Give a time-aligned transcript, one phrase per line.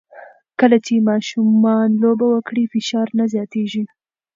[0.59, 3.83] کله چې ماشومان لوبه وکړي، فشار نه زیاتېږي.